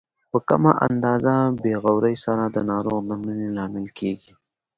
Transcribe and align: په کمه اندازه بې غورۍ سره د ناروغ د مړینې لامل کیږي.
په 0.31 0.37
کمه 0.47 0.71
اندازه 0.87 1.33
بې 1.61 1.73
غورۍ 1.83 2.15
سره 2.25 2.43
د 2.47 2.57
ناروغ 2.71 2.99
د 3.05 3.11
مړینې 3.21 3.49
لامل 3.57 3.87
کیږي. 3.99 4.31